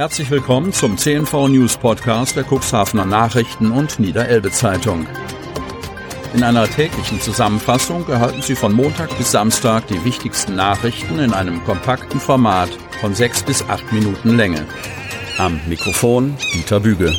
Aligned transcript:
Herzlich 0.00 0.30
willkommen 0.30 0.72
zum 0.72 0.96
CNV 0.96 1.48
News 1.48 1.76
Podcast 1.76 2.34
der 2.34 2.46
Cuxhavener 2.50 3.04
Nachrichten 3.04 3.70
und 3.70 4.00
Niederelbe 4.00 4.50
Zeitung. 4.50 5.06
In 6.32 6.42
einer 6.42 6.66
täglichen 6.66 7.20
Zusammenfassung 7.20 8.08
erhalten 8.08 8.40
Sie 8.40 8.54
von 8.54 8.72
Montag 8.72 9.14
bis 9.18 9.32
Samstag 9.32 9.88
die 9.88 10.02
wichtigsten 10.02 10.56
Nachrichten 10.56 11.18
in 11.18 11.34
einem 11.34 11.62
kompakten 11.64 12.18
Format 12.18 12.70
von 13.02 13.14
sechs 13.14 13.42
bis 13.42 13.62
acht 13.68 13.92
Minuten 13.92 14.38
Länge. 14.38 14.64
Am 15.36 15.60
Mikrofon 15.68 16.34
Dieter 16.54 16.80
Büge. 16.80 17.14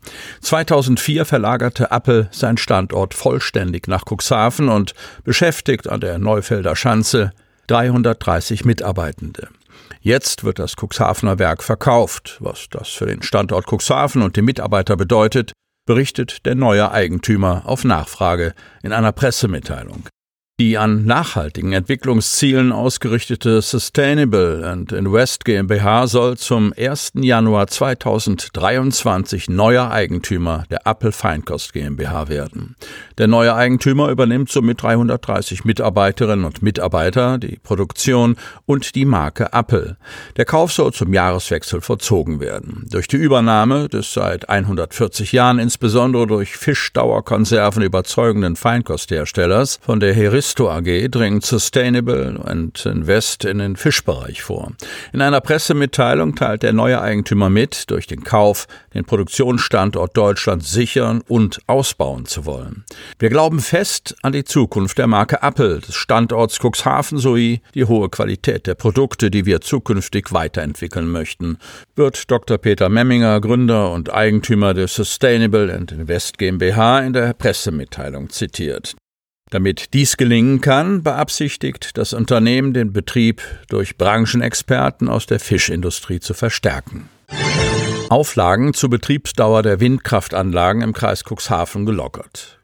2004 0.41 1.25
verlagerte 1.25 1.93
Appel 1.93 2.29
sein 2.33 2.57
Standort 2.57 3.15
vollständig 3.15 3.87
nach 3.87 4.03
Cuxhaven 4.11 4.69
und 4.69 4.95
beschäftigt 5.23 5.89
an 5.89 6.01
der 6.01 6.19
Neufelder 6.19 6.75
Schanze 6.75 7.31
330 7.69 8.65
Mitarbeitende. 8.65 9.51
Jetzt 10.01 10.43
wird 10.43 10.59
das 10.59 10.75
Cuxhavener 10.75 11.39
Werk 11.39 11.63
verkauft. 11.63 12.39
Was 12.41 12.67
das 12.69 12.89
für 12.89 13.07
den 13.07 13.23
Standort 13.23 13.67
Cuxhaven 13.71 14.21
und 14.21 14.35
die 14.35 14.43
Mitarbeiter 14.43 14.97
bedeutet, 14.97 15.53
berichtet 15.87 16.47
der 16.47 16.55
neue 16.55 16.91
Eigentümer 16.91 17.63
auf 17.67 17.85
Nachfrage 17.85 18.55
in 18.83 18.93
einer 18.93 19.13
Pressemitteilung. 19.13 20.05
Die 20.61 20.77
an 20.77 21.07
nachhaltigen 21.07 21.73
Entwicklungszielen 21.73 22.73
ausgerichtete 22.73 23.63
Sustainable 23.63 24.69
and 24.69 24.93
Invest 24.93 25.47
GmbH 25.47 26.07
soll 26.07 26.37
zum 26.37 26.75
1. 26.77 27.13
Januar 27.15 27.69
2023 27.69 29.49
neuer 29.49 29.91
Eigentümer 29.91 30.65
der 30.71 30.87
Appel 30.87 31.11
Feinkost 31.11 31.73
GmbH 31.73 32.29
werden. 32.29 32.77
Der 33.17 33.29
neue 33.29 33.55
Eigentümer 33.55 34.11
übernimmt 34.11 34.51
somit 34.51 34.83
330 34.83 35.65
Mitarbeiterinnen 35.65 36.45
und 36.45 36.63
Mitarbeiter, 36.63 37.39
die 37.39 37.59
Produktion 37.63 38.37
und 38.67 38.95
die 38.95 39.07
Marke 39.07 39.55
Appel. 39.55 39.97
Der 40.37 40.45
Kauf 40.45 40.71
soll 40.71 40.93
zum 40.93 41.15
Jahreswechsel 41.15 41.81
vollzogen 41.81 42.41
werden. 42.41 42.87
Durch 42.91 43.09
die 43.09 43.17
Übernahme 43.17 43.89
des 43.89 44.13
seit 44.13 44.51
140 44.51 45.33
Jahren 45.33 45.59
insbesondere 45.59 46.27
durch 46.27 46.59
Fischdauerkonserven 46.59 47.83
überzeugenden 47.83 48.55
Feinkostherstellers 48.55 49.81
von 49.83 49.99
der 49.99 50.13
Heris 50.13 50.52
Gusto 50.53 50.69
AG 50.69 51.09
dringt 51.09 51.47
Sustainable 51.47 52.39
and 52.45 52.85
Invest 52.85 53.47
in 53.47 53.57
den 53.57 53.75
Fischbereich 53.75 54.43
vor. 54.43 54.73
In 55.15 55.23
einer 55.23 55.41
Pressemitteilung 55.41 56.35
teilt 56.35 56.63
der 56.63 56.75
neue 56.75 57.01
Eigentümer 57.01 57.49
mit, 57.49 57.89
durch 57.91 58.07
den 58.07 58.23
Kauf 58.23 58.67
den 58.93 59.07
Produktionsstandort 59.07 60.15
Deutschland 60.15 60.63
sichern 60.63 61.23
und 61.27 61.63
ausbauen 61.69 62.27
zu 62.27 62.45
wollen. 62.45 62.85
Wir 63.19 63.31
glauben 63.31 63.61
fest 63.61 64.15
an 64.21 64.33
die 64.33 64.45
Zukunft 64.45 64.99
der 64.99 65.07
Marke 65.07 65.39
Apple, 65.41 65.81
des 65.81 65.95
Standorts 65.95 66.59
Cuxhaven 66.59 67.17
sowie 67.17 67.63
die 67.75 67.87
hohe 67.87 68.11
Qualität 68.11 68.67
der 68.67 68.75
Produkte, 68.75 69.31
die 69.31 69.47
wir 69.47 69.63
zukünftig 69.63 70.35
weiterentwickeln 70.35 71.11
möchten, 71.11 71.57
wird 71.97 72.31
Dr. 72.31 72.59
Peter 72.59 72.91
Memminger, 72.91 73.41
Gründer 73.41 73.91
und 73.91 74.13
Eigentümer 74.13 74.75
der 74.75 74.89
Sustainable 74.89 75.75
and 75.75 75.93
Invest 75.93 76.37
GmbH 76.37 77.01
in 77.01 77.15
der 77.15 77.33
Pressemitteilung 77.33 78.29
zitiert. 78.29 78.95
Damit 79.53 79.93
dies 79.93 80.17
gelingen 80.17 80.63
kann, 80.63 81.03
beabsichtigt 81.03 81.99
das 81.99 82.15
Unternehmen 82.15 82.73
den 82.73 82.95
Betrieb 82.95 83.43
durch 83.69 83.99
Branchenexperten 83.99 85.11
aus 85.11 85.27
der 85.27 85.41
Fischindustrie 85.41 86.21
zu 86.21 86.33
verstärken. 86.33 87.11
Auflagen 88.09 88.73
zur 88.73 88.89
Betriebsdauer 88.89 89.63
der 89.63 89.79
Windkraftanlagen 89.79 90.81
im 90.81 90.95
Kreis 90.95 91.23
Cuxhaven 91.23 91.85
gelockert. 91.85 92.62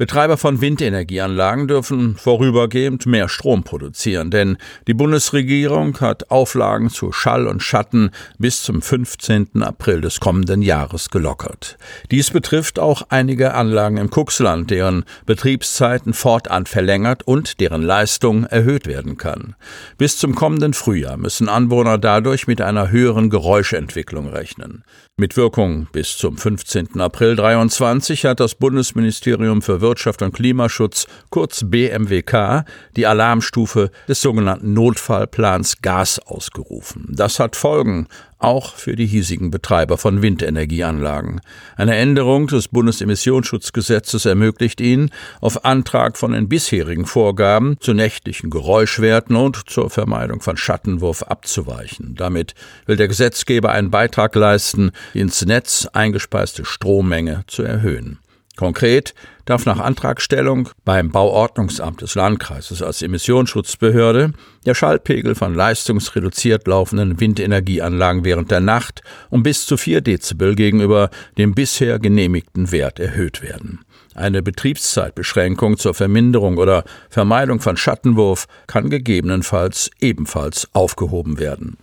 Betreiber 0.00 0.38
von 0.38 0.62
Windenergieanlagen 0.62 1.68
dürfen 1.68 2.16
vorübergehend 2.16 3.04
mehr 3.04 3.28
Strom 3.28 3.64
produzieren, 3.64 4.30
denn 4.30 4.56
die 4.86 4.94
Bundesregierung 4.94 6.00
hat 6.00 6.30
Auflagen 6.30 6.88
zu 6.88 7.12
Schall 7.12 7.46
und 7.46 7.62
Schatten 7.62 8.10
bis 8.38 8.62
zum 8.62 8.80
15. 8.80 9.62
April 9.62 10.00
des 10.00 10.18
kommenden 10.18 10.62
Jahres 10.62 11.10
gelockert. 11.10 11.76
Dies 12.10 12.30
betrifft 12.30 12.78
auch 12.78 13.02
einige 13.10 13.52
Anlagen 13.52 13.98
im 13.98 14.08
Kuxland, 14.08 14.70
deren 14.70 15.04
Betriebszeiten 15.26 16.14
fortan 16.14 16.64
verlängert 16.64 17.24
und 17.24 17.60
deren 17.60 17.82
Leistung 17.82 18.46
erhöht 18.46 18.86
werden 18.86 19.18
kann. 19.18 19.54
Bis 19.98 20.16
zum 20.16 20.34
kommenden 20.34 20.72
Frühjahr 20.72 21.18
müssen 21.18 21.50
Anwohner 21.50 21.98
dadurch 21.98 22.46
mit 22.46 22.62
einer 22.62 22.90
höheren 22.90 23.28
Geräuschentwicklung 23.28 24.30
rechnen. 24.30 24.82
Mit 25.20 25.36
Wirkung 25.36 25.86
bis 25.92 26.16
zum 26.16 26.38
15. 26.38 26.98
April 26.98 27.36
23 27.36 28.24
hat 28.24 28.40
das 28.40 28.54
Bundesministerium 28.54 29.60
für 29.60 29.82
Wirtschaft 29.82 30.22
und 30.22 30.32
Klimaschutz, 30.32 31.06
kurz 31.28 31.62
BMWK, 31.62 32.64
die 32.96 33.06
Alarmstufe 33.06 33.90
des 34.08 34.22
sogenannten 34.22 34.72
Notfallplans 34.72 35.82
Gas 35.82 36.20
ausgerufen. 36.20 37.06
Das 37.10 37.38
hat 37.38 37.54
Folgen, 37.54 38.08
auch 38.40 38.74
für 38.74 38.96
die 38.96 39.06
hiesigen 39.06 39.50
Betreiber 39.50 39.98
von 39.98 40.22
Windenergieanlagen. 40.22 41.40
Eine 41.76 41.96
Änderung 41.96 42.46
des 42.46 42.68
Bundesemissionsschutzgesetzes 42.68 44.24
ermöglicht 44.24 44.80
ihnen, 44.80 45.10
auf 45.40 45.64
Antrag 45.64 46.16
von 46.16 46.32
den 46.32 46.48
bisherigen 46.48 47.06
Vorgaben 47.06 47.76
zu 47.80 47.92
nächtlichen 47.92 48.50
Geräuschwerten 48.50 49.36
und 49.36 49.68
zur 49.68 49.90
Vermeidung 49.90 50.40
von 50.40 50.56
Schattenwurf 50.56 51.22
abzuweichen. 51.22 52.14
Damit 52.16 52.54
will 52.86 52.96
der 52.96 53.08
Gesetzgeber 53.08 53.70
einen 53.70 53.90
Beitrag 53.90 54.34
leisten, 54.34 54.92
ins 55.14 55.44
Netz 55.44 55.86
eingespeiste 55.92 56.64
Strommenge 56.64 57.44
zu 57.46 57.62
erhöhen. 57.62 58.18
Konkret 58.60 59.14
darf 59.46 59.64
nach 59.64 59.80
Antragstellung 59.80 60.68
beim 60.84 61.08
Bauordnungsamt 61.10 62.02
des 62.02 62.14
Landkreises 62.14 62.82
als 62.82 63.00
Emissionsschutzbehörde 63.00 64.34
der 64.66 64.74
Schallpegel 64.74 65.34
von 65.34 65.54
leistungsreduziert 65.54 66.66
laufenden 66.66 67.18
Windenergieanlagen 67.20 68.22
während 68.22 68.50
der 68.50 68.60
Nacht 68.60 69.00
um 69.30 69.42
bis 69.42 69.64
zu 69.64 69.78
4 69.78 70.02
Dezibel 70.02 70.54
gegenüber 70.56 71.08
dem 71.38 71.54
bisher 71.54 71.98
genehmigten 71.98 72.70
Wert 72.70 73.00
erhöht 73.00 73.40
werden. 73.40 73.80
Eine 74.14 74.42
Betriebszeitbeschränkung 74.42 75.78
zur 75.78 75.94
Verminderung 75.94 76.58
oder 76.58 76.84
Vermeidung 77.08 77.60
von 77.60 77.78
Schattenwurf 77.78 78.46
kann 78.66 78.90
gegebenenfalls 78.90 79.90
ebenfalls 80.00 80.68
aufgehoben 80.74 81.38
werden. 81.38 81.78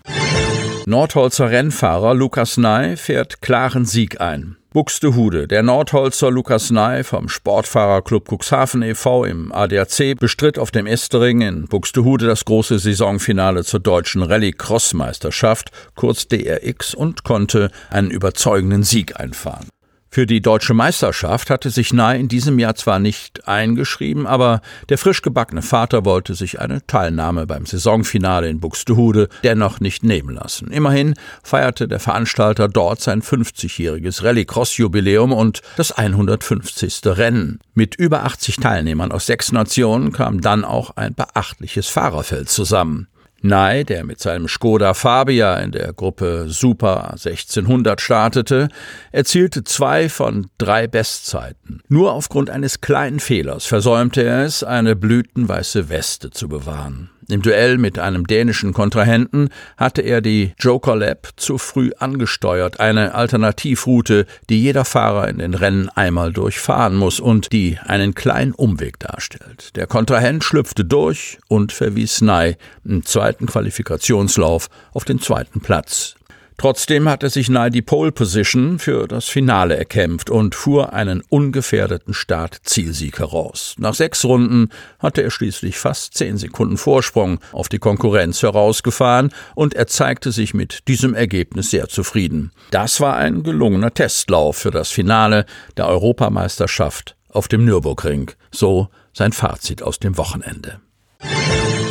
Nordholzer 0.85 1.49
Rennfahrer 1.49 2.13
Lukas 2.13 2.57
Ney 2.57 2.97
fährt 2.97 3.41
klaren 3.41 3.85
Sieg 3.85 4.21
ein. 4.21 4.57
Buxtehude. 4.77 5.47
Der 5.47 5.63
Nordholzer 5.63 6.29
Lukas 6.29 6.69
Ney 6.69 7.03
vom 7.03 7.29
Sportfahrerclub 7.29 8.29
Cuxhaven 8.31 8.83
e.V. 8.83 9.25
im 9.25 9.51
ADAC 9.51 10.15
bestritt 10.19 10.59
auf 10.59 10.69
dem 10.69 10.85
Estering 10.85 11.41
in 11.41 11.65
Buxtehude 11.65 12.27
das 12.27 12.45
große 12.45 12.77
Saisonfinale 12.77 13.63
zur 13.63 13.79
deutschen 13.79 14.21
Rallye-Cross-Meisterschaft, 14.21 15.71
kurz 15.95 16.27
DRX, 16.27 16.93
und 16.93 17.23
konnte 17.23 17.71
einen 17.89 18.11
überzeugenden 18.11 18.83
Sieg 18.83 19.19
einfahren. 19.19 19.67
Für 20.09 20.25
die 20.25 20.41
deutsche 20.41 20.73
Meisterschaft 20.73 21.49
hatte 21.49 21.69
sich 21.69 21.93
Ney 21.93 22.19
in 22.19 22.27
diesem 22.27 22.57
Jahr 22.59 22.75
zwar 22.75 22.99
nicht 22.99 23.47
eingeschrieben, 23.47 24.25
aber 24.25 24.61
der 24.89 24.97
frisch 24.97 25.21
gebackene 25.21 25.61
Vater 25.61 26.05
wollte 26.05 26.33
sich 26.33 26.59
eine 26.59 26.85
Teilnahme 26.87 27.45
beim 27.45 27.65
Saisonfinale 27.65 28.49
in 28.49 28.59
Buxtehude 28.59 29.29
dennoch 29.43 29.79
nicht 29.79 30.03
nehmen 30.03 30.33
lassen. 30.35 30.71
Immerhin 30.71 31.13
feierte 31.43 31.87
der 31.87 31.99
Veranstalter 31.99 32.67
dort 32.67 33.01
sein 33.01 33.21
50-jähriges 33.21 34.23
Rallycross-Jubiläum 34.23 35.33
und 35.33 35.61
das 35.75 35.91
150. 35.91 37.01
Rennen. 37.05 37.59
Mit 37.73 37.95
über 37.95 38.23
80 38.23 38.57
Teilnehmern 38.57 39.11
aus 39.11 39.25
sechs 39.27 39.51
Nationen 39.51 40.13
kam 40.13 40.41
dann 40.41 40.65
auch 40.65 40.91
ein 40.95 41.13
beachtliches 41.13 41.87
Fahrerfeld 41.87 42.49
zusammen. 42.49 43.07
Nye, 43.41 43.85
der 43.85 44.03
mit 44.03 44.19
seinem 44.19 44.47
Skoda 44.47 44.93
Fabia 44.93 45.57
in 45.57 45.71
der 45.71 45.93
Gruppe 45.93 46.45
Super 46.47 47.11
1600 47.11 48.01
startete, 48.01 48.69
erzielte 49.11 49.63
zwei 49.63 50.09
von 50.09 50.47
drei 50.57 50.87
Bestzeiten. 50.87 51.81
Nur 51.87 52.13
aufgrund 52.13 52.49
eines 52.49 52.81
kleinen 52.81 53.19
Fehlers 53.19 53.65
versäumte 53.65 54.23
er 54.23 54.43
es, 54.43 54.63
eine 54.63 54.95
blütenweiße 54.95 55.89
Weste 55.89 56.31
zu 56.31 56.49
bewahren. 56.49 57.09
Im 57.29 57.41
Duell 57.41 57.77
mit 57.77 57.99
einem 57.99 58.25
dänischen 58.25 58.71
Kontrahenten 58.71 59.49
hatte 59.75 60.01
er 60.01 60.21
die 60.21 60.53
Joker 60.59 60.95
Lab 60.95 61.27
zu 61.35 61.57
früh 61.57 61.91
angesteuert, 61.97 62.79
eine 62.79 63.15
Alternativroute, 63.15 64.25
die 64.49 64.61
jeder 64.61 64.85
Fahrer 64.85 65.27
in 65.27 65.39
den 65.39 65.53
Rennen 65.53 65.89
einmal 65.89 66.31
durchfahren 66.31 66.95
muss 66.95 67.19
und 67.19 67.51
die 67.51 67.79
einen 67.85 68.15
kleinen 68.15 68.53
Umweg 68.53 68.99
darstellt. 68.99 69.75
Der 69.75 69.87
Kontrahent 69.87 70.45
schlüpfte 70.45 70.85
durch 70.85 71.37
und 71.49 71.73
verwies 71.73 72.21
Nye 72.21 72.55
im 72.85 73.03
zweiten 73.03 73.45
Qualifikationslauf 73.45 74.69
auf 74.93 75.03
den 75.03 75.19
zweiten 75.19 75.59
Platz. 75.59 76.16
Trotzdem 76.57 77.07
hat 77.07 77.21
er 77.21 77.29
sich 77.29 77.49
nahe 77.49 77.69
die 77.69 77.83
Pole 77.83 78.11
Position 78.11 78.79
für 78.79 79.07
das 79.07 79.25
Finale 79.25 79.77
erkämpft 79.77 80.31
und 80.31 80.55
fuhr 80.55 80.91
einen 80.91 81.21
ungefährdeten 81.29 82.15
Start-Zielsieg 82.15 83.19
heraus. 83.19 83.75
Nach 83.77 83.93
sechs 83.93 84.25
Runden 84.25 84.69
hatte 84.97 85.21
er 85.21 85.29
schließlich 85.29 85.77
fast 85.77 86.15
zehn 86.15 86.37
Sekunden 86.37 86.77
Vorsprung 86.77 87.39
auf 87.51 87.69
die 87.69 87.77
Konkurrenz 87.77 88.41
herausgefahren 88.41 89.31
und 89.53 89.75
er 89.75 89.85
zeigte 89.85 90.31
sich 90.31 90.55
mit 90.55 90.87
diesem 90.87 91.13
Ergebnis 91.13 91.69
sehr 91.69 91.89
zufrieden. 91.89 92.51
Das 92.71 92.99
war 93.01 93.17
ein 93.17 93.43
gelungener 93.43 93.93
Testlauf 93.93 94.57
für 94.57 94.71
das 94.71 94.89
Finale 94.89 95.45
der 95.77 95.87
Europameisterschaft 95.87 97.15
auf 97.29 97.47
dem 97.47 97.65
Nürburgring. 97.65 98.31
So 98.51 98.89
sein 99.13 99.31
Fazit 99.31 99.83
aus 99.83 99.99
dem 99.99 100.17
Wochenende. 100.17 100.79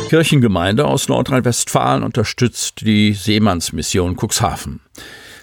Kirchengemeinde 0.09 0.85
aus 0.85 1.09
Nordrhein-Westfalen 1.09 2.03
unterstützt 2.03 2.81
die 2.81 3.13
Seemannsmission 3.13 4.15
Cuxhaven. 4.15 4.79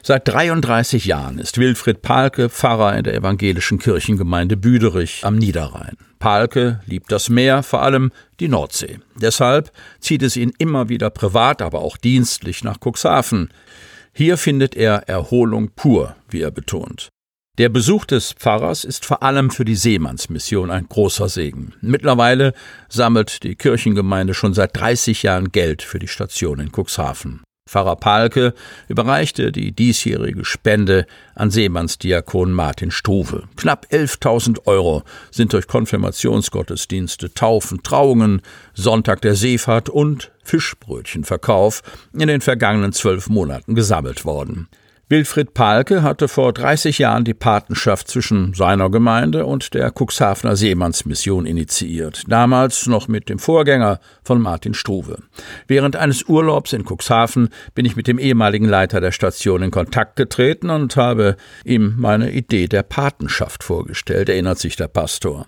Seit 0.02 0.28
33 0.28 1.06
Jahren 1.06 1.38
ist 1.38 1.58
Wilfried 1.58 2.02
Palke 2.02 2.48
Pfarrer 2.48 2.96
in 2.96 3.04
der 3.04 3.14
evangelischen 3.14 3.78
Kirchengemeinde 3.78 4.56
Büderich 4.56 5.20
am 5.22 5.36
Niederrhein. 5.36 5.96
Palke 6.18 6.80
liebt 6.86 7.12
das 7.12 7.28
Meer, 7.28 7.62
vor 7.62 7.82
allem 7.82 8.12
die 8.40 8.48
Nordsee. 8.48 9.00
Deshalb 9.16 9.70
zieht 10.00 10.22
es 10.22 10.36
ihn 10.36 10.52
immer 10.58 10.88
wieder 10.88 11.10
privat, 11.10 11.62
aber 11.62 11.80
auch 11.80 11.96
dienstlich 11.96 12.64
nach 12.64 12.78
Cuxhaven. 12.82 13.50
Hier 14.12 14.36
findet 14.36 14.74
er 14.74 15.08
Erholung 15.08 15.70
pur, 15.74 16.16
wie 16.28 16.40
er 16.40 16.50
betont. 16.50 17.08
Der 17.56 17.68
Besuch 17.68 18.04
des 18.04 18.32
Pfarrers 18.32 18.82
ist 18.82 19.04
vor 19.04 19.22
allem 19.22 19.48
für 19.48 19.64
die 19.64 19.76
Seemannsmission 19.76 20.72
ein 20.72 20.88
großer 20.88 21.28
Segen. 21.28 21.72
Mittlerweile 21.80 22.52
sammelt 22.88 23.44
die 23.44 23.54
Kirchengemeinde 23.54 24.34
schon 24.34 24.54
seit 24.54 24.76
30 24.76 25.22
Jahren 25.22 25.52
Geld 25.52 25.82
für 25.82 26.00
die 26.00 26.08
Station 26.08 26.58
in 26.58 26.72
Cuxhaven. 26.72 27.44
Pfarrer 27.70 27.94
Palke 27.94 28.54
überreichte 28.88 29.52
die 29.52 29.70
diesjährige 29.70 30.44
Spende 30.44 31.06
an 31.36 31.52
Seemannsdiakon 31.52 32.52
Martin 32.52 32.90
Struve. 32.90 33.44
Knapp 33.54 33.86
11.000 33.88 34.66
Euro 34.66 35.04
sind 35.30 35.52
durch 35.52 35.68
Konfirmationsgottesdienste, 35.68 37.34
Taufen, 37.34 37.84
Trauungen, 37.84 38.42
Sonntag 38.74 39.22
der 39.22 39.36
Seefahrt 39.36 39.88
und 39.88 40.32
Fischbrötchenverkauf 40.42 41.82
in 42.12 42.26
den 42.26 42.40
vergangenen 42.40 42.92
zwölf 42.92 43.28
Monaten 43.28 43.76
gesammelt 43.76 44.24
worden. 44.24 44.68
Wilfried 45.10 45.52
Palke 45.52 46.02
hatte 46.02 46.28
vor 46.28 46.54
30 46.54 46.98
Jahren 46.98 47.24
die 47.24 47.34
Patenschaft 47.34 48.08
zwischen 48.08 48.54
seiner 48.54 48.90
Gemeinde 48.90 49.44
und 49.44 49.74
der 49.74 49.92
Cuxhavener 49.92 50.56
Seemannsmission 50.56 51.44
initiiert, 51.44 52.22
damals 52.26 52.86
noch 52.86 53.06
mit 53.06 53.28
dem 53.28 53.38
Vorgänger 53.38 54.00
von 54.22 54.40
Martin 54.40 54.72
Struve. 54.72 55.18
Während 55.68 55.96
eines 55.96 56.22
Urlaubs 56.26 56.72
in 56.72 56.86
Cuxhaven 56.86 57.50
bin 57.74 57.84
ich 57.84 57.96
mit 57.96 58.06
dem 58.06 58.18
ehemaligen 58.18 58.64
Leiter 58.64 59.02
der 59.02 59.12
Station 59.12 59.62
in 59.62 59.70
Kontakt 59.70 60.16
getreten 60.16 60.70
und 60.70 60.96
habe 60.96 61.36
ihm 61.64 61.96
meine 61.98 62.32
Idee 62.32 62.66
der 62.66 62.82
Patenschaft 62.82 63.62
vorgestellt, 63.62 64.30
erinnert 64.30 64.58
sich 64.58 64.76
der 64.76 64.88
Pastor. 64.88 65.46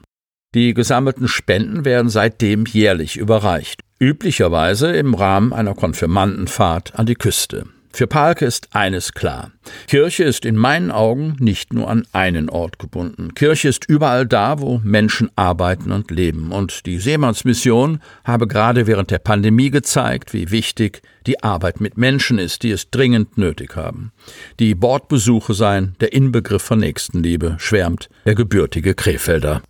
Die 0.55 0.75
gesammelten 0.75 1.29
Spenden 1.29 1.87
werden 1.87 2.11
seitdem 2.11 2.67
jährlich 2.67 3.17
überreicht, 3.17 3.81
üblicherweise 3.99 4.93
im 4.93 5.15
Rahmen 5.15 5.55
einer 5.55 5.75
Konfirmandenfahrt 5.75 6.99
an 6.99 7.07
die 7.07 7.15
Küste. 7.15 7.67
Für 7.97 8.07
Palke 8.07 8.45
ist 8.45 8.69
eines 8.75 9.15
klar. 9.15 9.53
Kirche 9.87 10.25
ist 10.25 10.45
in 10.45 10.55
meinen 10.55 10.91
Augen 10.91 11.35
nicht 11.41 11.73
nur 11.73 11.89
an 11.89 12.07
einen 12.13 12.51
Ort 12.51 12.79
gebunden. 12.79 13.33
Kirche 13.33 13.69
ist 13.69 13.89
überall 13.89 14.27
da, 14.27 14.61
wo 14.61 14.83
Menschen 14.85 15.31
arbeiten 15.35 15.93
und 15.93 16.11
leben. 16.11 16.53
Und 16.53 16.85
die 16.85 16.99
Seemannsmission 16.99 18.03
habe 18.23 18.49
gerade 18.49 18.87
während 18.87 19.11
der 19.11 19.19
Pandemie 19.19 19.71
gezeigt, 19.71 20.35
wie 20.35 20.51
wichtig 20.51 21.01
die 21.27 21.43
Arbeit 21.43 21.81
mit 21.81 21.97
Menschen 21.97 22.39
ist, 22.39 22.65
die 22.65 22.71
es 22.71 22.91
dringend 22.91 23.39
nötig 23.39 23.77
haben. 23.77 24.13
Die 24.61 24.75
Bordbesuche 24.75 25.55
seien 25.55 25.97
der 26.01 26.13
Inbegriff 26.13 26.65
von 26.65 26.81
Nächstenliebe, 26.81 27.57
schwärmt 27.59 28.11
der 28.27 28.35
gebürtige 28.35 28.93
Krefelder. 28.93 29.63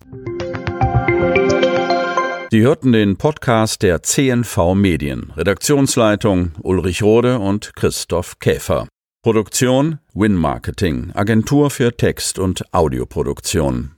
Sie 2.57 2.63
hörten 2.63 2.91
den 2.91 3.17
Podcast 3.17 3.83
der 3.83 4.01
CNV 4.01 4.73
Medien. 4.73 5.31
Redaktionsleitung 5.37 6.53
Ulrich 6.63 7.03
Rode 7.03 7.37
und 7.37 7.75
Christoph 7.75 8.39
Käfer. 8.39 8.87
Produktion 9.21 9.99
Win 10.15 10.33
Marketing, 10.33 11.11
Agentur 11.13 11.69
für 11.69 11.95
Text- 11.95 12.39
und 12.39 12.63
Audioproduktion. 12.73 13.91